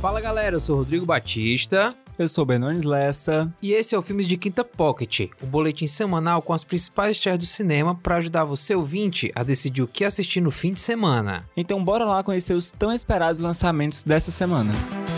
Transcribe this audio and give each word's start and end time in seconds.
Fala 0.00 0.20
galera, 0.20 0.54
eu 0.54 0.60
sou 0.60 0.76
Rodrigo 0.76 1.04
Batista. 1.04 1.92
Eu 2.16 2.28
sou 2.28 2.44
Benones 2.44 2.84
Lessa. 2.84 3.52
E 3.60 3.72
esse 3.72 3.96
é 3.96 3.98
o 3.98 4.02
Filmes 4.02 4.28
de 4.28 4.36
Quinta 4.36 4.64
Pocket, 4.64 5.28
o 5.42 5.46
boletim 5.46 5.88
semanal 5.88 6.40
com 6.40 6.52
as 6.52 6.62
principais 6.62 7.16
estreias 7.16 7.38
do 7.38 7.46
cinema 7.46 7.96
para 7.96 8.16
ajudar 8.16 8.44
você 8.44 8.76
ouvinte 8.76 9.32
a 9.34 9.42
decidir 9.42 9.82
o 9.82 9.88
que 9.88 10.04
assistir 10.04 10.40
no 10.40 10.52
fim 10.52 10.72
de 10.72 10.80
semana. 10.80 11.48
Então 11.56 11.84
bora 11.84 12.04
lá 12.04 12.22
conhecer 12.22 12.54
os 12.54 12.70
tão 12.70 12.92
esperados 12.92 13.40
lançamentos 13.40 14.04
dessa 14.04 14.30
semana. 14.30 14.72
Ele 14.72 15.17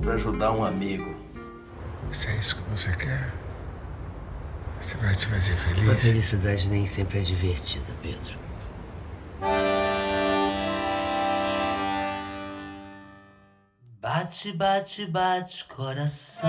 para 0.00 0.14
ajudar 0.14 0.52
um 0.52 0.64
amigo. 0.64 1.14
Se 2.12 2.28
é 2.28 2.36
isso 2.36 2.56
que 2.56 2.70
você 2.70 2.92
quer, 2.96 3.32
você 4.80 4.96
vai 4.98 5.14
te 5.14 5.26
fazer 5.26 5.54
A 5.54 5.56
feliz. 5.56 6.00
felicidade 6.02 6.70
nem 6.70 6.86
sempre 6.86 7.18
é 7.18 7.22
divertida, 7.22 7.86
Pedro. 8.02 8.36
Bate, 14.00 14.52
bate, 14.52 15.06
bate, 15.06 15.64
coração. 15.68 16.48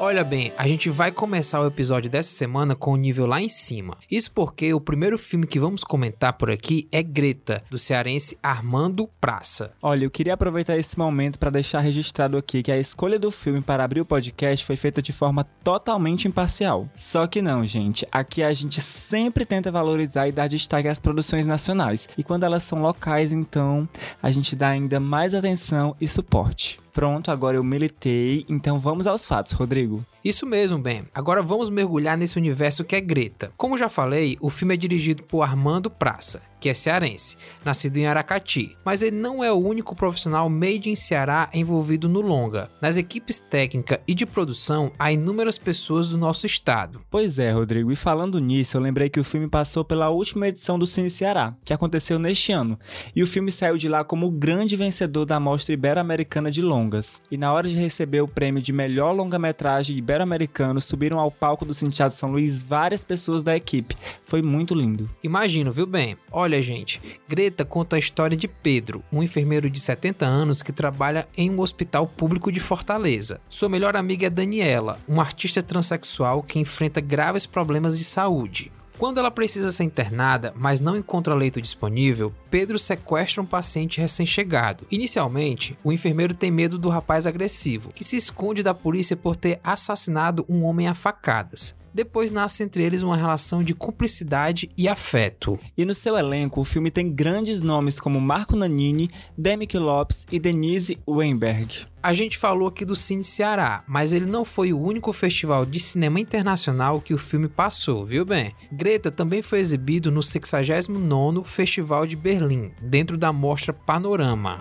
Olha 0.00 0.22
bem, 0.22 0.52
a 0.56 0.68
gente 0.68 0.88
vai 0.88 1.10
começar 1.10 1.60
o 1.60 1.66
episódio 1.66 2.08
dessa 2.08 2.30
semana 2.30 2.76
com 2.76 2.92
o 2.92 2.96
nível 2.96 3.26
lá 3.26 3.42
em 3.42 3.48
cima. 3.48 3.98
Isso 4.08 4.30
porque 4.30 4.72
o 4.72 4.80
primeiro 4.80 5.18
filme 5.18 5.44
que 5.44 5.58
vamos 5.58 5.82
comentar 5.82 6.34
por 6.34 6.52
aqui 6.52 6.86
é 6.92 7.02
Greta, 7.02 7.64
do 7.68 7.76
cearense 7.76 8.38
Armando 8.40 9.08
Praça. 9.20 9.72
Olha, 9.82 10.04
eu 10.04 10.10
queria 10.10 10.34
aproveitar 10.34 10.78
esse 10.78 10.96
momento 10.96 11.36
para 11.36 11.50
deixar 11.50 11.80
registrado 11.80 12.36
aqui 12.36 12.62
que 12.62 12.70
a 12.70 12.78
escolha 12.78 13.18
do 13.18 13.32
filme 13.32 13.60
para 13.60 13.82
abrir 13.82 14.00
o 14.00 14.06
podcast 14.06 14.64
foi 14.64 14.76
feita 14.76 15.02
de 15.02 15.10
forma 15.10 15.42
totalmente 15.64 16.28
imparcial. 16.28 16.88
Só 16.94 17.26
que 17.26 17.42
não, 17.42 17.66
gente. 17.66 18.06
Aqui 18.12 18.40
a 18.40 18.54
gente 18.54 18.80
sempre 18.80 19.44
tenta 19.44 19.72
valorizar 19.72 20.28
e 20.28 20.32
dar 20.32 20.46
destaque 20.46 20.86
às 20.86 21.00
produções 21.00 21.44
nacionais. 21.44 22.08
E 22.16 22.22
quando 22.22 22.44
elas 22.44 22.62
são 22.62 22.80
locais, 22.80 23.32
então, 23.32 23.88
a 24.22 24.30
gente 24.30 24.54
dá 24.54 24.68
ainda 24.68 25.00
mais 25.00 25.34
atenção 25.34 25.96
e 26.00 26.06
suporte. 26.06 26.78
Pronto, 26.98 27.30
agora 27.30 27.56
eu 27.56 27.62
militei, 27.62 28.44
então 28.48 28.76
vamos 28.76 29.06
aos 29.06 29.24
fatos, 29.24 29.52
Rodrigo. 29.52 30.04
Isso 30.24 30.44
mesmo, 30.44 30.78
Ben. 30.78 31.04
Agora 31.14 31.40
vamos 31.40 31.70
mergulhar 31.70 32.18
nesse 32.18 32.36
universo 32.36 32.82
que 32.82 32.96
é 32.96 33.00
Greta. 33.00 33.52
Como 33.56 33.78
já 33.78 33.88
falei, 33.88 34.36
o 34.40 34.50
filme 34.50 34.74
é 34.74 34.76
dirigido 34.76 35.22
por 35.22 35.42
Armando 35.42 35.88
Praça, 35.88 36.42
que 36.60 36.68
é 36.68 36.74
cearense, 36.74 37.36
nascido 37.64 37.96
em 37.96 38.06
Aracati, 38.06 38.76
mas 38.84 39.02
ele 39.02 39.16
não 39.16 39.42
é 39.42 39.52
o 39.52 39.56
único 39.56 39.94
profissional 39.94 40.48
made 40.48 40.90
em 40.90 40.96
Ceará 40.96 41.48
envolvido 41.52 42.08
no 42.08 42.20
longa. 42.20 42.70
Nas 42.80 42.96
equipes 42.96 43.40
técnica 43.40 44.00
e 44.06 44.14
de 44.14 44.26
produção, 44.26 44.92
há 44.98 45.12
inúmeras 45.12 45.58
pessoas 45.58 46.08
do 46.08 46.18
nosso 46.18 46.46
estado. 46.46 47.00
Pois 47.10 47.38
é, 47.38 47.50
Rodrigo, 47.50 47.92
e 47.92 47.96
falando 47.96 48.38
nisso, 48.38 48.76
eu 48.76 48.80
lembrei 48.80 49.08
que 49.08 49.20
o 49.20 49.24
filme 49.24 49.48
passou 49.48 49.84
pela 49.84 50.10
última 50.10 50.48
edição 50.48 50.78
do 50.78 50.86
Cine 50.86 51.10
Ceará, 51.10 51.54
que 51.64 51.72
aconteceu 51.72 52.18
neste 52.18 52.52
ano, 52.52 52.78
e 53.14 53.22
o 53.22 53.26
filme 53.26 53.50
saiu 53.50 53.76
de 53.76 53.88
lá 53.88 54.04
como 54.04 54.26
o 54.26 54.30
grande 54.30 54.76
vencedor 54.76 55.24
da 55.24 55.38
Mostra 55.38 55.74
Ibero-Americana 55.74 56.50
de 56.50 56.62
Longas. 56.62 57.22
E 57.30 57.36
na 57.36 57.52
hora 57.52 57.68
de 57.68 57.74
receber 57.74 58.20
o 58.20 58.28
prêmio 58.28 58.62
de 58.62 58.72
melhor 58.72 59.12
longa-metragem 59.12 59.96
ibero-americano, 59.96 60.80
subiram 60.80 61.18
ao 61.18 61.30
palco 61.30 61.64
do 61.64 61.74
Cine 61.74 61.90
Teatro 61.90 62.16
São 62.16 62.30
Luís 62.30 62.62
várias 62.62 63.04
pessoas 63.04 63.42
da 63.42 63.56
equipe. 63.56 63.96
Foi 64.24 64.42
muito 64.42 64.74
lindo. 64.74 65.08
Imagino, 65.22 65.72
viu 65.72 65.86
bem? 65.86 66.16
Olha, 66.30 66.47
gente, 66.62 67.00
Greta 67.28 67.64
conta 67.64 67.96
a 67.96 67.98
história 67.98 68.36
de 68.36 68.48
Pedro, 68.48 69.04
um 69.12 69.22
enfermeiro 69.22 69.68
de 69.68 69.78
70 69.78 70.24
anos 70.24 70.62
que 70.62 70.72
trabalha 70.72 71.28
em 71.36 71.50
um 71.50 71.60
hospital 71.60 72.06
público 72.06 72.50
de 72.50 72.60
Fortaleza. 72.60 73.40
Sua 73.48 73.68
melhor 73.68 73.96
amiga 73.96 74.26
é 74.26 74.30
Daniela, 74.30 74.98
uma 75.06 75.22
artista 75.22 75.62
transexual 75.62 76.42
que 76.42 76.58
enfrenta 76.58 77.00
graves 77.00 77.46
problemas 77.46 77.98
de 77.98 78.04
saúde. 78.04 78.72
Quando 78.98 79.18
ela 79.18 79.30
precisa 79.30 79.70
ser 79.70 79.84
internada, 79.84 80.52
mas 80.56 80.80
não 80.80 80.96
encontra 80.96 81.32
leito 81.32 81.62
disponível, 81.62 82.34
Pedro 82.50 82.80
sequestra 82.80 83.40
um 83.40 83.46
paciente 83.46 84.00
recém-chegado. 84.00 84.88
Inicialmente, 84.90 85.78
o 85.84 85.92
enfermeiro 85.92 86.34
tem 86.34 86.50
medo 86.50 86.76
do 86.76 86.88
rapaz 86.88 87.24
agressivo, 87.24 87.92
que 87.94 88.02
se 88.02 88.16
esconde 88.16 88.60
da 88.60 88.74
polícia 88.74 89.16
por 89.16 89.36
ter 89.36 89.60
assassinado 89.62 90.44
um 90.48 90.64
homem 90.64 90.88
a 90.88 90.94
facadas. 90.94 91.76
Depois 91.98 92.30
nasce 92.30 92.62
entre 92.62 92.84
eles 92.84 93.02
uma 93.02 93.16
relação 93.16 93.60
de 93.60 93.74
cumplicidade 93.74 94.70
e 94.78 94.88
afeto. 94.88 95.58
E 95.76 95.84
no 95.84 95.92
seu 95.92 96.16
elenco, 96.16 96.60
o 96.60 96.64
filme 96.64 96.92
tem 96.92 97.10
grandes 97.10 97.60
nomes 97.60 97.98
como 97.98 98.20
Marco 98.20 98.54
Nanini, 98.54 99.10
Demick 99.36 99.76
Lopes 99.76 100.24
e 100.30 100.38
Denise 100.38 100.96
Weinberg. 101.08 101.86
A 102.00 102.14
gente 102.14 102.38
falou 102.38 102.68
aqui 102.68 102.84
do 102.84 102.94
Cine 102.94 103.24
Ceará, 103.24 103.82
mas 103.88 104.12
ele 104.12 104.26
não 104.26 104.44
foi 104.44 104.72
o 104.72 104.80
único 104.80 105.12
festival 105.12 105.66
de 105.66 105.80
cinema 105.80 106.20
internacional 106.20 107.00
que 107.00 107.12
o 107.12 107.18
filme 107.18 107.48
passou, 107.48 108.06
viu 108.06 108.24
bem? 108.24 108.54
Greta 108.70 109.10
também 109.10 109.42
foi 109.42 109.58
exibido 109.58 110.08
no 110.12 110.20
69º 110.20 111.42
Festival 111.42 112.06
de 112.06 112.14
Berlim, 112.14 112.70
dentro 112.80 113.18
da 113.18 113.32
mostra 113.32 113.72
Panorama. 113.72 114.60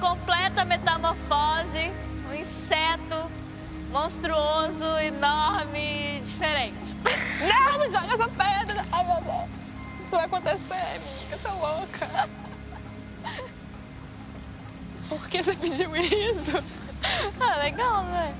Completa 0.00 0.64
metamorfose, 0.64 1.92
um 2.28 2.34
inseto 2.34 3.30
monstruoso, 3.92 4.84
enorme, 5.02 6.22
diferente. 6.24 6.96
Não, 7.40 7.78
não 7.78 7.90
joga 7.90 8.14
essa 8.14 8.28
pedra! 8.28 8.84
Ai, 8.90 9.04
meu 9.04 9.22
Deus. 9.22 9.48
Isso 10.04 10.16
vai 10.16 10.24
acontecer, 10.24 10.72
amiga. 10.72 11.32
Eu 11.32 11.38
sou 11.38 11.52
louca. 11.52 12.28
Por 15.08 15.28
que 15.28 15.42
você 15.42 15.54
pediu 15.54 15.94
isso? 15.96 16.62
Ah, 17.40 17.56
legal, 17.56 18.04
né? 18.04 18.34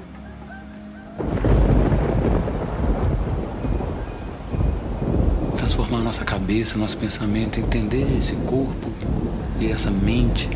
transformar 5.56 6.00
nossa 6.00 6.24
cabeça, 6.26 6.76
nosso 6.76 6.98
pensamento, 6.98 7.58
entender 7.58 8.18
esse 8.18 8.34
corpo 8.36 8.90
e 9.58 9.70
essa 9.70 9.90
mente 9.90 10.48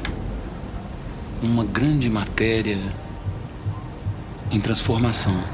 uma 1.44 1.64
grande 1.64 2.08
matéria 2.08 2.78
em 4.50 4.60
transformação. 4.60 5.53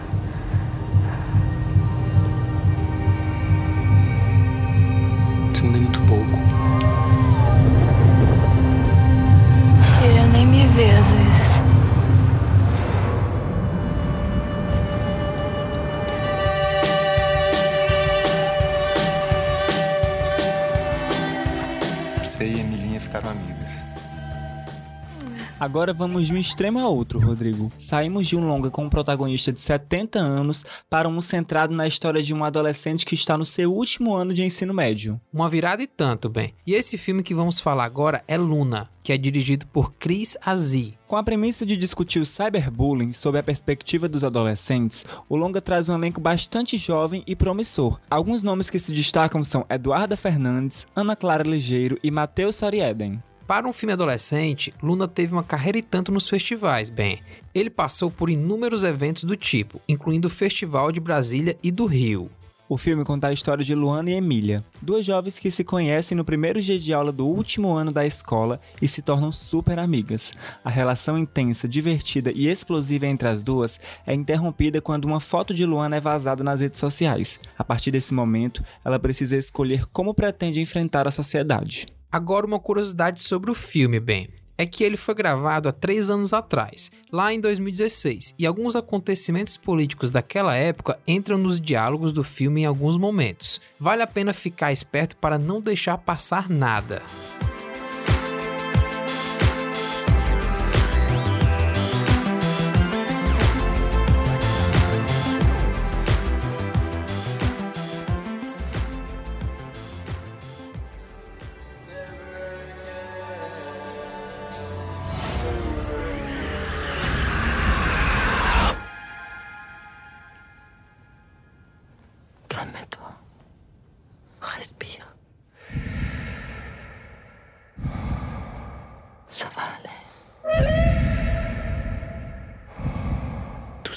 Agora 25.61 25.93
vamos 25.93 26.27
de 26.27 26.33
um 26.33 26.39
extremo 26.39 26.79
a 26.79 26.89
outro, 26.89 27.19
Rodrigo. 27.19 27.71
Saímos 27.79 28.27
de 28.27 28.35
um 28.35 28.47
longa 28.47 28.71
com 28.71 28.87
um 28.87 28.89
protagonista 28.89 29.53
de 29.53 29.61
70 29.61 30.19
anos 30.19 30.65
para 30.89 31.07
um 31.07 31.21
centrado 31.21 31.75
na 31.75 31.87
história 31.87 32.23
de 32.23 32.33
um 32.33 32.43
adolescente 32.43 33.05
que 33.05 33.15
está 33.15 33.37
no 33.37 33.45
seu 33.45 33.71
último 33.71 34.15
ano 34.15 34.33
de 34.33 34.43
ensino 34.43 34.73
médio. 34.73 35.21
Uma 35.31 35.51
virada 35.51 35.83
e 35.83 35.87
tanto, 35.87 36.31
bem. 36.31 36.55
E 36.67 36.73
esse 36.73 36.97
filme 36.97 37.23
que 37.23 37.35
vamos 37.35 37.61
falar 37.61 37.85
agora 37.85 38.25
é 38.27 38.39
Luna, 38.39 38.89
que 39.03 39.13
é 39.13 39.19
dirigido 39.19 39.67
por 39.67 39.93
Chris 39.93 40.35
Azi. 40.47 40.99
Com 41.07 41.17
a 41.17 41.23
premissa 41.23 41.67
de 41.67 41.77
discutir 41.77 42.21
o 42.21 42.25
cyberbullying 42.25 43.13
sob 43.13 43.39
a 43.39 43.43
perspectiva 43.43 44.09
dos 44.09 44.25
adolescentes, 44.25 45.05
o 45.29 45.37
longa 45.37 45.61
traz 45.61 45.91
um 45.91 45.95
elenco 45.95 46.23
bastante 46.23 46.79
jovem 46.79 47.23
e 47.27 47.37
promissor. 47.37 48.01
Alguns 48.09 48.43
nomes 48.43 48.71
que 48.71 48.79
se 48.79 48.95
destacam 48.95 49.45
são 49.45 49.67
Eduarda 49.69 50.17
Fernandes, 50.17 50.87
Ana 50.97 51.15
Clara 51.15 51.43
Ligeiro 51.43 51.99
e 52.03 52.11
Matheus 52.11 52.57
Sorieden. 52.57 53.23
Para 53.51 53.67
um 53.67 53.73
filme 53.73 53.93
adolescente, 53.93 54.73
Luna 54.81 55.09
teve 55.09 55.33
uma 55.33 55.43
carreira 55.43 55.77
e 55.77 55.83
tanto 55.83 56.13
nos 56.13 56.29
festivais, 56.29 56.89
bem. 56.89 57.21
Ele 57.53 57.69
passou 57.69 58.09
por 58.09 58.31
inúmeros 58.31 58.85
eventos 58.85 59.25
do 59.25 59.35
tipo, 59.35 59.81
incluindo 59.89 60.29
o 60.29 60.31
Festival 60.31 60.93
de 60.93 61.01
Brasília 61.01 61.57
e 61.61 61.73
do 61.73 61.85
Rio. 61.85 62.31
O 62.69 62.77
filme 62.77 63.05
conta 63.05 63.27
a 63.27 63.33
história 63.33 63.65
de 63.65 63.75
Luana 63.75 64.09
e 64.09 64.15
Emília, 64.15 64.65
duas 64.81 65.05
jovens 65.05 65.37
que 65.37 65.51
se 65.51 65.65
conhecem 65.65 66.17
no 66.17 66.25
primeiro 66.25 66.63
dia 66.63 66.79
de 66.79 66.95
aula 66.95 67.11
do 67.11 67.27
último 67.27 67.73
ano 67.73 67.91
da 67.91 68.07
escola 68.07 68.61
e 68.81 68.87
se 68.87 69.03
tornam 69.03 69.33
super 69.33 69.81
amigas. 69.81 70.33
A 70.63 70.71
relação 70.71 71.19
intensa, 71.19 71.67
divertida 71.67 72.31
e 72.31 72.47
explosiva 72.47 73.09
entre 73.09 73.27
as 73.27 73.43
duas 73.43 73.81
é 74.07 74.15
interrompida 74.15 74.81
quando 74.81 75.07
uma 75.07 75.19
foto 75.19 75.53
de 75.53 75.67
Luana 75.67 75.97
é 75.97 76.01
vazada 76.01 76.45
nas 76.45 76.61
redes 76.61 76.79
sociais. 76.79 77.41
A 77.59 77.65
partir 77.65 77.91
desse 77.91 78.15
momento, 78.15 78.63
ela 78.85 79.01
precisa 79.01 79.37
escolher 79.37 79.87
como 79.87 80.15
pretende 80.15 80.61
enfrentar 80.61 81.09
a 81.09 81.11
sociedade. 81.11 81.87
Agora, 82.13 82.47
uma 82.47 82.59
curiosidade 82.59 83.23
sobre 83.23 83.51
o 83.51 83.55
filme, 83.55 84.01
bem 84.01 84.29
é 84.59 84.67
que 84.67 84.85
ele 84.85 84.99
foi 84.99 85.15
gravado 85.15 85.71
há 85.71 85.73
três 85.73 86.11
anos 86.11 86.35
atrás, 86.35 86.93
lá 87.11 87.33
em 87.33 87.41
2016, 87.41 88.35
e 88.39 88.45
alguns 88.45 88.77
acontecimentos 88.77 89.57
políticos 89.57 90.11
daquela 90.11 90.55
época 90.55 91.01
entram 91.09 91.39
nos 91.39 91.59
diálogos 91.59 92.13
do 92.13 92.23
filme 92.23 92.61
em 92.61 92.67
alguns 92.67 92.99
momentos. 92.99 93.59
Vale 93.79 94.03
a 94.03 94.07
pena 94.07 94.35
ficar 94.35 94.71
esperto 94.71 95.17
para 95.17 95.39
não 95.39 95.63
deixar 95.63 95.97
passar 95.97 96.51
nada. 96.51 97.03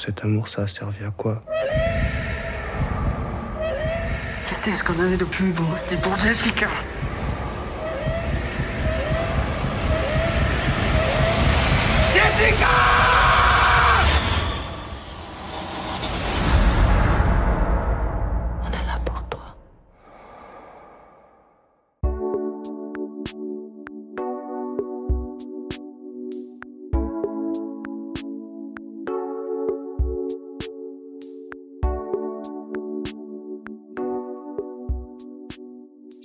Cet 0.06 0.26
amour, 0.26 0.50
ça 0.50 0.64
a 0.64 0.68
servi 0.68 1.06
à 1.06 1.12
quoi 1.12 1.42
C'était 4.46 4.72
ce 4.72 4.84
qu'on 4.84 5.00
avait 5.00 5.16
de 5.16 5.24
plus 5.24 5.52
beau. 5.52 5.64
C'était 5.78 6.02
pour 6.02 6.18
Jessica. 6.20 6.68
On 12.36 12.93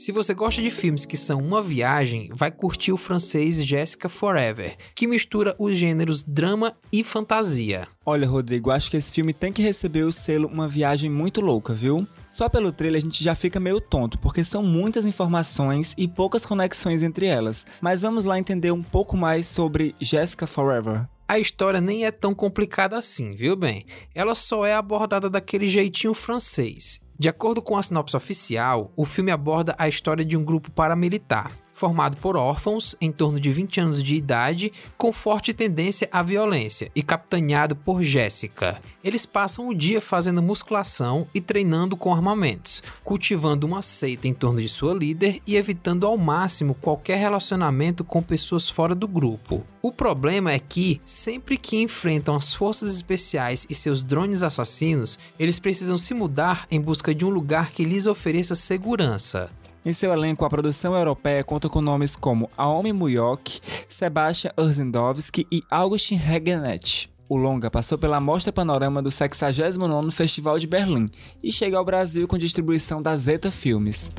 Se 0.08 0.12
você 0.12 0.32
gosta 0.32 0.62
de 0.62 0.70
filmes 0.70 1.04
que 1.04 1.18
são 1.18 1.38
uma 1.38 1.60
viagem, 1.60 2.30
vai 2.32 2.50
curtir 2.50 2.92
o 2.92 2.96
francês 2.96 3.62
Jessica 3.62 4.08
Forever, 4.08 4.74
que 4.94 5.06
mistura 5.06 5.54
os 5.58 5.76
gêneros 5.76 6.24
drama 6.24 6.74
e 6.90 7.04
fantasia. 7.04 7.86
Olha, 8.06 8.26
Rodrigo, 8.26 8.70
acho 8.70 8.90
que 8.90 8.96
esse 8.96 9.12
filme 9.12 9.34
tem 9.34 9.52
que 9.52 9.60
receber 9.60 10.04
o 10.04 10.10
selo 10.10 10.48
Uma 10.48 10.66
Viagem 10.66 11.10
Muito 11.10 11.42
Louca, 11.42 11.74
viu? 11.74 12.08
Só 12.26 12.48
pelo 12.48 12.72
trailer 12.72 12.96
a 12.96 13.04
gente 13.04 13.22
já 13.22 13.34
fica 13.34 13.60
meio 13.60 13.82
tonto, 13.82 14.18
porque 14.18 14.42
são 14.42 14.62
muitas 14.62 15.04
informações 15.04 15.92
e 15.98 16.08
poucas 16.08 16.46
conexões 16.46 17.02
entre 17.02 17.26
elas. 17.26 17.66
Mas 17.78 18.00
vamos 18.00 18.24
lá 18.24 18.38
entender 18.38 18.70
um 18.70 18.82
pouco 18.82 19.14
mais 19.14 19.46
sobre 19.46 19.94
Jessica 20.00 20.46
Forever. 20.46 21.06
A 21.28 21.38
história 21.38 21.82
nem 21.82 22.06
é 22.06 22.10
tão 22.10 22.34
complicada 22.34 22.96
assim, 22.96 23.34
viu 23.34 23.54
bem? 23.54 23.84
Ela 24.14 24.34
só 24.34 24.64
é 24.64 24.72
abordada 24.72 25.28
daquele 25.28 25.68
jeitinho 25.68 26.14
francês. 26.14 26.98
De 27.20 27.28
acordo 27.28 27.60
com 27.60 27.76
a 27.76 27.82
sinopse 27.82 28.16
oficial, 28.16 28.92
o 28.96 29.04
filme 29.04 29.32
aborda 29.32 29.74
a 29.76 29.88
história 29.88 30.24
de 30.24 30.36
um 30.36 30.44
grupo 30.44 30.70
paramilitar, 30.70 31.50
formado 31.78 32.16
por 32.16 32.36
órfãos 32.36 32.96
em 33.00 33.12
torno 33.12 33.38
de 33.38 33.50
20 33.50 33.80
anos 33.80 34.02
de 34.02 34.16
idade, 34.16 34.72
com 34.96 35.12
forte 35.12 35.54
tendência 35.54 36.08
à 36.12 36.22
violência 36.22 36.90
e 36.94 37.02
capitaneado 37.02 37.76
por 37.76 38.02
Jéssica. 38.02 38.80
Eles 39.02 39.24
passam 39.24 39.68
o 39.68 39.74
dia 39.74 40.00
fazendo 40.00 40.42
musculação 40.42 41.26
e 41.32 41.40
treinando 41.40 41.96
com 41.96 42.12
armamentos, 42.12 42.82
cultivando 43.04 43.66
uma 43.66 43.80
seita 43.80 44.26
em 44.26 44.34
torno 44.34 44.60
de 44.60 44.68
sua 44.68 44.92
líder 44.92 45.40
e 45.46 45.54
evitando 45.56 46.04
ao 46.04 46.18
máximo 46.18 46.74
qualquer 46.74 47.18
relacionamento 47.18 48.02
com 48.02 48.20
pessoas 48.22 48.68
fora 48.68 48.94
do 48.94 49.06
grupo. 49.06 49.64
O 49.80 49.92
problema 49.92 50.50
é 50.52 50.58
que, 50.58 51.00
sempre 51.04 51.56
que 51.56 51.80
enfrentam 51.80 52.34
as 52.34 52.52
forças 52.52 52.92
especiais 52.92 53.64
e 53.70 53.74
seus 53.74 54.02
drones 54.02 54.42
assassinos, 54.42 55.18
eles 55.38 55.60
precisam 55.60 55.96
se 55.96 56.12
mudar 56.12 56.66
em 56.70 56.80
busca 56.80 57.14
de 57.14 57.24
um 57.24 57.30
lugar 57.30 57.70
que 57.70 57.84
lhes 57.84 58.08
ofereça 58.08 58.56
segurança. 58.56 59.48
Em 59.84 59.92
seu 59.92 60.12
elenco, 60.12 60.44
a 60.44 60.48
produção 60.48 60.94
europeia 60.94 61.44
conta 61.44 61.68
com 61.68 61.80
nomes 61.80 62.16
como 62.16 62.50
Aomi 62.56 62.92
Muyok, 62.92 63.60
Sebastian 63.88 64.52
Urzendowski 64.58 65.46
e 65.50 65.62
Augustin 65.70 66.16
Regenet. 66.16 67.10
O 67.28 67.36
longa 67.36 67.70
passou 67.70 67.98
pela 67.98 68.20
Mostra 68.20 68.52
Panorama 68.52 69.02
do 69.02 69.10
69º 69.10 70.10
Festival 70.10 70.58
de 70.58 70.66
Berlim 70.66 71.10
e 71.42 71.52
chega 71.52 71.76
ao 71.76 71.84
Brasil 71.84 72.26
com 72.26 72.38
distribuição 72.38 73.02
da 73.02 73.14
Zeta 73.14 73.50
Filmes. 73.50 74.10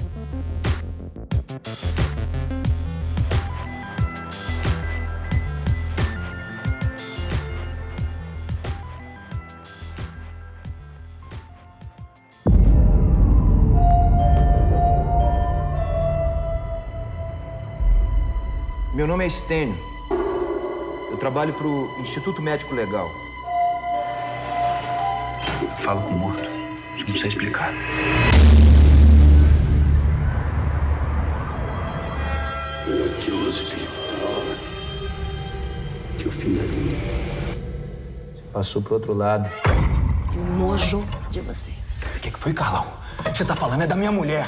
Nome 19.09 19.23
é 19.23 19.27
Estênio. 19.27 19.75
Eu 21.09 21.17
trabalho 21.17 21.51
para 21.53 21.65
o 21.65 21.95
Instituto 21.99 22.43
Médico 22.43 22.75
Legal. 22.75 23.09
Falo 25.79 26.03
com 26.03 26.09
o 26.09 26.19
morto. 26.19 26.47
Não 27.07 27.15
sei 27.15 27.29
explicar. 27.29 27.73
Eu 32.87 33.05
aqui 33.05 33.31
no 33.31 33.47
hospital. 33.47 34.43
Que 36.19 36.27
o 36.27 36.31
fim 36.31 36.53
da 36.53 36.61
linha. 36.61 36.99
Passou 38.53 38.79
pro 38.79 38.93
outro 38.93 39.15
lado. 39.15 39.49
Nojo 40.55 41.03
de 41.31 41.41
você. 41.41 41.71
O 42.15 42.19
que, 42.19 42.29
que 42.29 42.37
foi, 42.37 42.53
Carlão? 42.53 42.85
Você 43.33 43.43
tá 43.43 43.55
falando 43.55 43.81
é 43.81 43.87
da 43.87 43.95
minha 43.95 44.11
mulher. 44.11 44.47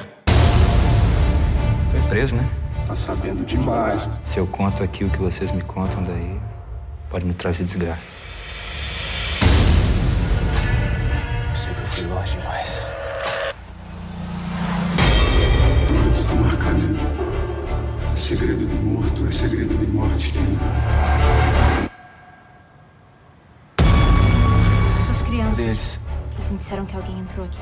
Foi 1.90 2.02
preso, 2.10 2.36
né? 2.36 2.61
Tá 2.92 2.96
sabendo 2.98 3.46
demais. 3.46 4.10
Se 4.26 4.38
eu 4.38 4.46
conto 4.46 4.84
aqui 4.84 5.06
o 5.06 5.10
que 5.10 5.18
vocês 5.18 5.50
me 5.50 5.62
contam 5.62 6.04
daí, 6.04 6.38
pode 7.10 7.24
me 7.24 7.34
trazer 7.34 7.64
desgraça. 7.64 8.04
Eu 11.50 11.56
sei 11.56 11.74
que 11.74 11.80
eu 11.80 11.88
fui 11.88 12.04
longe 12.08 12.38
demais. 12.38 12.82
Tudo 15.88 16.28
tá 16.28 16.36
marcado 16.36 16.80
em 16.80 16.88
mim. 16.88 17.00
O 18.14 18.18
segredo 18.18 18.66
do 18.68 18.76
morto 18.84 19.26
é 19.26 19.32
segredo 19.32 19.74
de 19.74 19.88
morte, 19.90 20.34
tem. 20.34 20.44
Suas 25.06 25.22
crianças. 25.22 25.64
Deles. 25.64 26.00
Eles 26.36 26.50
me 26.50 26.58
disseram 26.58 26.86
que 26.86 26.98
alguém 26.98 27.20
entrou 27.20 27.46
aqui. 27.46 27.62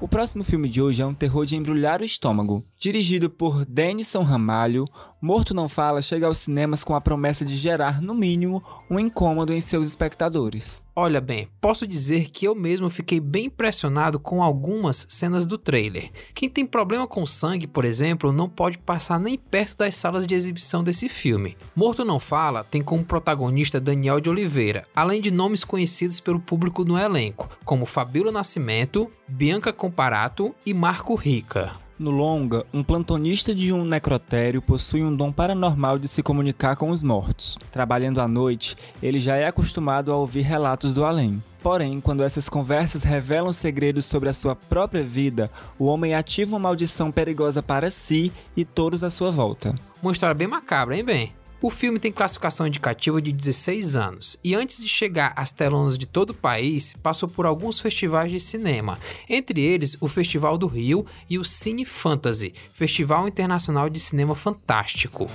O 0.00 0.06
próximo 0.06 0.44
filme 0.44 0.68
de 0.68 0.80
hoje 0.80 1.02
é 1.02 1.06
um 1.06 1.12
terror 1.12 1.44
de 1.44 1.56
embrulhar 1.56 2.00
o 2.00 2.04
estômago. 2.04 2.64
Dirigido 2.78 3.28
por 3.28 3.66
Denison 3.66 4.22
Ramalho, 4.22 4.84
Morto 5.20 5.52
Não 5.52 5.68
Fala 5.68 6.00
chega 6.00 6.28
aos 6.28 6.38
cinemas 6.38 6.84
com 6.84 6.94
a 6.94 7.00
promessa 7.00 7.44
de 7.44 7.56
gerar, 7.56 8.00
no 8.00 8.14
mínimo, 8.14 8.62
um 8.88 9.00
incômodo 9.00 9.52
em 9.52 9.60
seus 9.60 9.88
espectadores. 9.88 10.80
Olha 10.94 11.20
bem, 11.20 11.48
posso 11.60 11.88
dizer 11.88 12.30
que 12.30 12.46
eu 12.46 12.54
mesmo 12.54 12.88
fiquei 12.88 13.18
bem 13.18 13.46
impressionado 13.46 14.20
com 14.20 14.40
algumas 14.40 15.06
cenas 15.08 15.44
do 15.44 15.58
trailer. 15.58 16.12
Quem 16.32 16.48
tem 16.48 16.64
problema 16.64 17.04
com 17.04 17.26
sangue, 17.26 17.66
por 17.66 17.84
exemplo, 17.84 18.30
não 18.30 18.48
pode 18.48 18.78
passar 18.78 19.18
nem 19.18 19.36
perto 19.36 19.78
das 19.78 19.96
salas 19.96 20.24
de 20.24 20.36
exibição 20.36 20.84
desse 20.84 21.08
filme. 21.08 21.56
Morto 21.74 22.04
Não 22.04 22.20
Fala 22.20 22.62
tem 22.62 22.80
como 22.80 23.04
protagonista 23.04 23.80
Daniel 23.80 24.20
de 24.20 24.30
Oliveira, 24.30 24.86
além 24.94 25.20
de 25.20 25.32
nomes 25.32 25.64
conhecidos 25.64 26.20
pelo 26.20 26.38
público 26.38 26.84
no 26.84 26.96
elenco, 26.96 27.50
como 27.64 27.84
Fabíola 27.84 28.30
Nascimento, 28.30 29.10
Bianca 29.26 29.72
Comparato 29.72 30.54
e 30.64 30.72
Marco 30.72 31.16
Rica. 31.16 31.87
No 31.98 32.12
longa, 32.12 32.64
um 32.72 32.84
plantonista 32.84 33.52
de 33.52 33.72
um 33.72 33.84
necrotério 33.84 34.62
possui 34.62 35.02
um 35.02 35.14
dom 35.14 35.32
paranormal 35.32 35.98
de 35.98 36.06
se 36.06 36.22
comunicar 36.22 36.76
com 36.76 36.90
os 36.90 37.02
mortos. 37.02 37.58
Trabalhando 37.72 38.20
à 38.20 38.28
noite, 38.28 38.76
ele 39.02 39.18
já 39.18 39.34
é 39.34 39.48
acostumado 39.48 40.12
a 40.12 40.16
ouvir 40.16 40.42
relatos 40.42 40.94
do 40.94 41.04
além. 41.04 41.42
Porém, 41.60 42.00
quando 42.00 42.22
essas 42.22 42.48
conversas 42.48 43.02
revelam 43.02 43.52
segredos 43.52 44.04
sobre 44.06 44.28
a 44.28 44.32
sua 44.32 44.54
própria 44.54 45.02
vida, 45.02 45.50
o 45.76 45.86
homem 45.86 46.14
ativa 46.14 46.52
uma 46.52 46.60
maldição 46.60 47.10
perigosa 47.10 47.60
para 47.64 47.90
si 47.90 48.32
e 48.56 48.64
todos 48.64 49.02
à 49.02 49.10
sua 49.10 49.32
volta. 49.32 49.74
Uma 50.00 50.12
história 50.12 50.34
bem 50.34 50.46
macabra, 50.46 50.96
hein, 50.96 51.04
bem? 51.04 51.32
O 51.60 51.70
filme 51.70 51.98
tem 51.98 52.12
classificação 52.12 52.68
indicativa 52.68 53.20
de 53.20 53.32
16 53.32 53.96
anos 53.96 54.38
e 54.44 54.54
antes 54.54 54.78
de 54.80 54.86
chegar 54.86 55.32
às 55.34 55.50
telonas 55.50 55.98
de 55.98 56.06
todo 56.06 56.30
o 56.30 56.34
país, 56.34 56.94
passou 57.02 57.28
por 57.28 57.46
alguns 57.46 57.80
festivais 57.80 58.30
de 58.30 58.38
cinema, 58.38 58.96
entre 59.28 59.60
eles 59.60 59.96
o 60.00 60.06
Festival 60.06 60.56
do 60.56 60.68
Rio 60.68 61.04
e 61.28 61.36
o 61.36 61.44
Cine 61.44 61.84
Fantasy, 61.84 62.54
Festival 62.72 63.26
Internacional 63.26 63.90
de 63.90 63.98
Cinema 63.98 64.36
Fantástico. 64.36 65.26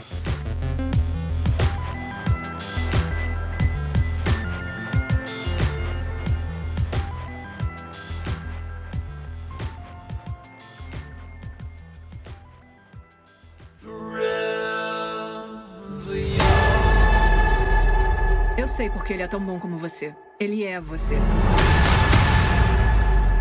Porque 19.04 19.12
ele 19.12 19.24
é 19.24 19.28
tão 19.28 19.42
bom 19.42 19.60
como 19.60 19.78
você. 19.78 20.16
Ele 20.40 20.64
é 20.64 20.80
você. 20.80 21.18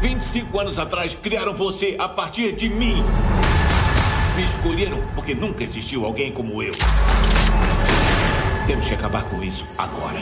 25 0.01 0.59
anos 0.59 0.77
atrás 0.77 1.15
criaram 1.15 1.55
você 1.55 1.95
a 2.01 2.09
partir 2.09 2.51
de 2.51 2.69
mim. 2.69 2.97
Me 4.35 4.43
escolheram 4.43 4.99
porque 5.15 5.37
nunca 5.37 5.63
existiu 5.63 6.05
alguém 6.05 6.33
como 6.33 6.61
eu. 6.65 6.73
Temos 8.67 8.89
que 8.89 8.95
acabar 8.95 9.23
com 9.23 9.41
isso 9.41 9.65
agora. 9.79 10.19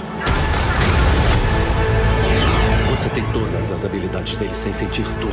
Você 2.90 3.09
tem 3.09 3.25
todas 3.32 3.73
as 3.73 3.82
habilidades 3.82 4.37
dele 4.37 4.54
sem 4.54 4.75
sentir 4.75 5.04
dor. 5.23 5.32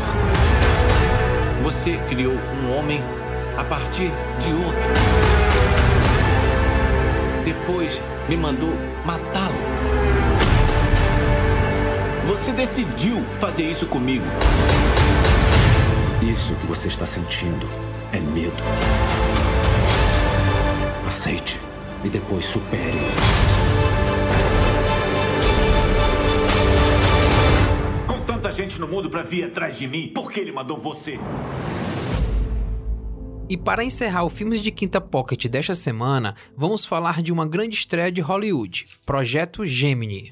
Você 1.63 1.97
criou 2.07 2.31
um 2.33 2.77
homem 2.77 3.03
a 3.57 3.63
partir 3.65 4.09
de 4.39 4.53
outro. 4.53 4.89
Depois 7.43 8.01
me 8.29 8.37
mandou 8.37 8.71
matá-lo. 9.05 9.96
Você 12.37 12.53
decidiu 12.53 13.21
fazer 13.39 13.69
isso 13.69 13.87
comigo. 13.87 14.23
Isso 16.21 16.55
que 16.55 16.67
você 16.67 16.87
está 16.87 17.05
sentindo 17.05 17.67
é 18.13 18.19
medo. 18.19 18.55
Aceite 21.05 21.59
e 22.05 22.09
depois 22.09 22.45
supere. 22.45 22.99
Com 28.07 28.19
tanta 28.21 28.51
gente 28.51 28.79
no 28.79 28.87
mundo 28.87 29.09
para 29.09 29.23
vir 29.23 29.43
atrás 29.45 29.77
de 29.77 29.87
mim, 29.87 30.11
por 30.13 30.31
que 30.31 30.39
ele 30.39 30.51
mandou 30.51 30.77
você? 30.77 31.19
E 33.49 33.57
para 33.57 33.83
encerrar 33.83 34.23
o 34.23 34.29
Filmes 34.29 34.61
de 34.61 34.71
Quinta 34.71 35.01
Pocket 35.01 35.47
desta 35.47 35.73
semana, 35.73 36.35
vamos 36.55 36.85
falar 36.85 37.21
de 37.21 37.33
uma 37.33 37.47
grande 37.47 37.75
estreia 37.75 38.11
de 38.11 38.21
Hollywood, 38.21 38.85
Projeto 39.05 39.65
Gemini. 39.65 40.29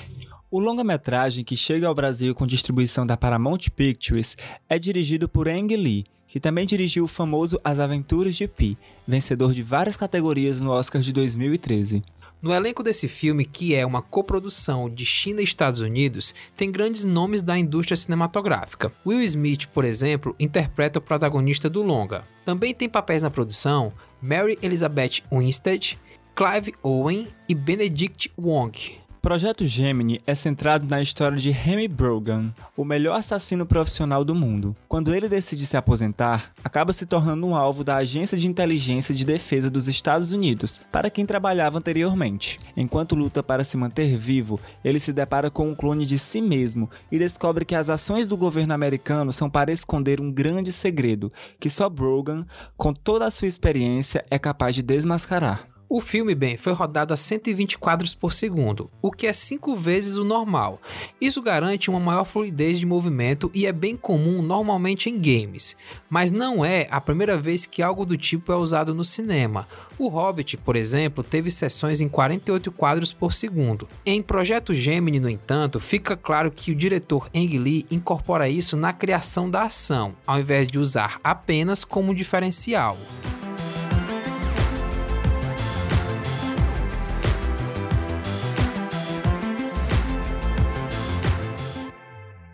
O 0.55 0.59
longa-metragem 0.61 1.43
que 1.43 1.57
chega 1.57 1.85
ao 1.85 1.93
Brasil 1.93 2.33
com 2.33 2.47
distribuição 2.47 3.05
da 3.05 3.17
Paramount 3.17 3.57
Pictures 3.75 4.37
é 4.69 4.79
dirigido 4.79 5.27
por 5.27 5.49
Ang 5.49 5.75
Lee, 5.75 6.05
que 6.29 6.39
também 6.39 6.65
dirigiu 6.65 7.03
o 7.03 7.09
famoso 7.09 7.59
As 7.61 7.77
Aventuras 7.77 8.37
de 8.37 8.47
Pi, 8.47 8.77
vencedor 9.05 9.51
de 9.51 9.61
várias 9.61 9.97
categorias 9.97 10.61
no 10.61 10.71
Oscar 10.71 11.01
de 11.01 11.11
2013. 11.11 12.01
No 12.41 12.53
elenco 12.53 12.81
desse 12.81 13.09
filme, 13.09 13.43
que 13.43 13.75
é 13.75 13.85
uma 13.85 14.01
coprodução 14.01 14.89
de 14.89 15.03
China 15.05 15.41
e 15.41 15.43
Estados 15.43 15.81
Unidos, 15.81 16.33
tem 16.55 16.71
grandes 16.71 17.03
nomes 17.03 17.43
da 17.43 17.57
indústria 17.57 17.97
cinematográfica. 17.97 18.93
Will 19.05 19.23
Smith, 19.23 19.65
por 19.73 19.83
exemplo, 19.83 20.33
interpreta 20.39 20.99
o 20.99 21.01
protagonista 21.01 21.69
do 21.69 21.83
longa. 21.83 22.23
Também 22.45 22.73
tem 22.73 22.87
papéis 22.87 23.23
na 23.23 23.29
produção 23.29 23.91
Mary 24.21 24.57
Elizabeth 24.61 25.21
Winstead, 25.29 25.99
Clive 26.33 26.73
Owen 26.81 27.27
e 27.49 27.53
Benedict 27.53 28.31
Wong. 28.37 29.03
Projeto 29.25 29.65
Gemini 29.65 30.21
é 30.27 30.35
centrado 30.35 30.85
na 30.87 31.01
história 31.01 31.35
de 31.35 31.49
Remy 31.49 31.87
Brogan, 31.87 32.53
o 32.77 32.85
melhor 32.85 33.17
assassino 33.17 33.65
profissional 33.65 34.23
do 34.23 34.35
mundo. 34.35 34.75
Quando 34.87 35.15
ele 35.15 35.27
decide 35.27 35.65
se 35.65 35.75
aposentar, 35.75 36.53
acaba 36.63 36.93
se 36.93 37.07
tornando 37.07 37.47
um 37.47 37.55
alvo 37.55 37.83
da 37.83 37.95
Agência 37.95 38.37
de 38.37 38.47
Inteligência 38.47 39.15
de 39.15 39.25
Defesa 39.25 39.67
dos 39.67 39.87
Estados 39.87 40.31
Unidos, 40.31 40.79
para 40.91 41.09
quem 41.09 41.25
trabalhava 41.25 41.79
anteriormente. 41.79 42.59
Enquanto 42.77 43.15
luta 43.15 43.41
para 43.41 43.63
se 43.63 43.75
manter 43.77 44.15
vivo, 44.15 44.59
ele 44.83 44.99
se 44.99 45.11
depara 45.11 45.49
com 45.49 45.69
um 45.69 45.75
clone 45.75 46.05
de 46.05 46.19
si 46.19 46.39
mesmo 46.39 46.87
e 47.11 47.17
descobre 47.17 47.65
que 47.65 47.73
as 47.73 47.89
ações 47.89 48.27
do 48.27 48.37
governo 48.37 48.75
americano 48.75 49.33
são 49.33 49.49
para 49.49 49.73
esconder 49.73 50.21
um 50.21 50.31
grande 50.31 50.71
segredo 50.71 51.33
que 51.59 51.67
só 51.67 51.89
Brogan, 51.89 52.45
com 52.77 52.93
toda 52.93 53.25
a 53.25 53.31
sua 53.31 53.47
experiência, 53.47 54.23
é 54.29 54.37
capaz 54.37 54.75
de 54.75 54.83
desmascarar. 54.83 55.74
O 55.87 56.01
filme, 56.01 56.33
bem, 56.33 56.57
foi 56.57 56.73
rodado 56.73 57.13
a 57.13 57.17
120 57.17 57.77
quadros 57.77 58.15
por 58.15 58.33
segundo, 58.33 58.89
o 59.03 59.11
que 59.11 59.27
é 59.27 59.33
5 59.33 59.75
vezes 59.75 60.17
o 60.17 60.23
normal. 60.23 60.81
Isso 61.21 61.43
garante 61.43 61.91
uma 61.91 61.99
maior 61.99 62.25
fluidez 62.25 62.79
de 62.79 62.87
movimento 62.87 63.51
e 63.53 63.67
é 63.67 63.71
bem 63.71 63.95
comum 63.95 64.41
normalmente 64.41 65.11
em 65.11 65.19
games, 65.19 65.77
mas 66.09 66.31
não 66.31 66.65
é 66.65 66.87
a 66.89 66.99
primeira 66.99 67.37
vez 67.37 67.67
que 67.67 67.83
algo 67.83 68.03
do 68.03 68.17
tipo 68.17 68.51
é 68.51 68.55
usado 68.55 68.95
no 68.95 69.03
cinema. 69.03 69.67
O 69.99 70.07
Hobbit, 70.07 70.57
por 70.57 70.75
exemplo, 70.75 71.23
teve 71.23 71.51
sessões 71.51 72.01
em 72.01 72.09
48 72.09 72.71
quadros 72.71 73.13
por 73.13 73.31
segundo. 73.31 73.87
Em 74.03 74.23
Projeto 74.23 74.73
Gemini, 74.73 75.19
no 75.19 75.29
entanto, 75.29 75.79
fica 75.79 76.17
claro 76.17 76.51
que 76.51 76.71
o 76.71 76.75
diretor 76.75 77.29
Ang 77.33 77.59
Lee 77.59 77.85
incorpora 77.91 78.49
isso 78.49 78.75
na 78.75 78.91
criação 78.91 79.49
da 79.49 79.63
ação, 79.63 80.15
ao 80.25 80.39
invés 80.39 80.67
de 80.67 80.79
usar 80.79 81.19
apenas 81.23 81.85
como 81.85 82.15
diferencial. 82.15 82.97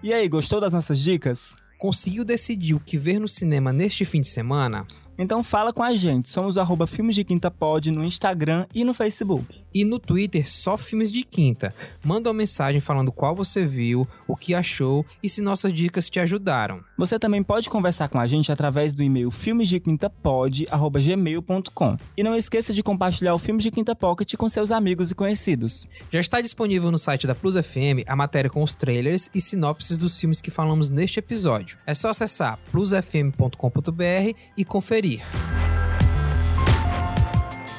E 0.04 0.12
aí, 0.12 0.28
gostou 0.28 0.60
das 0.60 0.74
nossas 0.74 1.00
dicas? 1.00 1.56
Conseguiu 1.78 2.26
decidir 2.26 2.74
o 2.74 2.80
que 2.80 2.98
ver 2.98 3.20
no 3.20 3.28
cinema 3.28 3.72
neste 3.72 4.04
fim 4.04 4.20
de 4.20 4.28
semana? 4.28 4.84
Então 5.16 5.44
fala 5.44 5.72
com 5.72 5.84
a 5.84 5.94
gente. 5.94 6.28
Somos 6.28 6.58
arroba 6.58 6.88
Filmes 6.88 7.14
de 7.14 7.24
Quinta 7.24 7.52
Pod 7.52 7.92
no 7.92 8.04
Instagram 8.04 8.66
e 8.74 8.84
no 8.84 8.96
Facebook. 8.96 9.64
E 9.72 9.86
no 9.86 10.00
Twitter, 10.00 10.50
só 10.50 10.76
Filmes 10.76 11.12
de 11.12 11.24
Quinta. 11.24 11.72
Manda 12.04 12.30
uma 12.30 12.34
mensagem 12.34 12.82
falando 12.82 13.12
qual 13.12 13.36
você 13.36 13.64
viu, 13.64 14.08
o 14.28 14.36
que 14.36 14.56
achou 14.56 15.06
e 15.22 15.30
se 15.30 15.44
nossas 15.44 15.72
dicas 15.72 16.10
te 16.10 16.20
ajudaram. 16.20 16.84
Você 17.02 17.18
também 17.18 17.42
pode 17.42 17.68
conversar 17.68 18.10
com 18.10 18.20
a 18.20 18.28
gente 18.28 18.52
através 18.52 18.94
do 18.94 19.02
e-mail 19.02 19.32
filmesdequintapod.gmail.com 19.32 21.98
E 22.16 22.22
não 22.22 22.36
esqueça 22.36 22.76
de 22.76 22.84
compartilhar 22.84 23.34
o 23.34 23.40
Filmes 23.40 23.64
de 23.64 23.72
Quinta 23.72 23.96
Pocket 23.96 24.36
com 24.36 24.48
seus 24.48 24.70
amigos 24.70 25.10
e 25.10 25.16
conhecidos. 25.16 25.88
Já 26.12 26.20
está 26.20 26.40
disponível 26.40 26.92
no 26.92 27.00
site 27.00 27.26
da 27.26 27.34
Plus 27.34 27.56
FM 27.56 28.06
a 28.08 28.16
matéria 28.16 28.52
com 28.52 28.62
os 28.62 28.76
trailers 28.76 29.32
e 29.34 29.42
sinopses 29.42 29.98
dos 29.98 30.20
filmes 30.20 30.42
que 30.42 30.52
falamos 30.52 30.92
neste 30.92 31.18
episódio. 31.18 31.80
É 31.88 31.96
só 31.96 32.10
acessar 32.10 32.60
plusfm.com.br 32.72 34.38
e 34.56 34.64
conferir. 34.64 35.24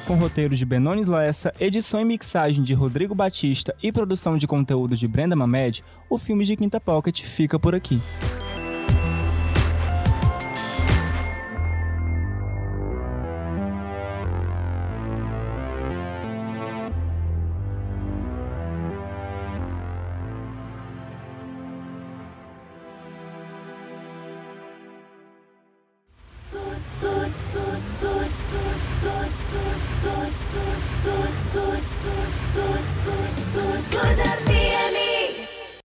Com 0.05 0.15
roteiro 0.15 0.53
de 0.53 0.65
Benones 0.65 1.07
Lessa, 1.07 1.53
edição 1.61 2.01
e 2.01 2.03
mixagem 2.03 2.61
de 2.61 2.73
Rodrigo 2.73 3.15
Batista 3.15 3.73
e 3.81 3.89
produção 3.89 4.37
de 4.37 4.45
conteúdo 4.45 4.97
de 4.97 5.07
Brenda 5.07 5.33
Mamed, 5.33 5.81
o 6.09 6.17
filme 6.17 6.43
de 6.43 6.57
Quinta 6.57 6.81
Pocket 6.81 7.21
fica 7.21 7.57
por 7.57 7.73
aqui. 7.73 8.01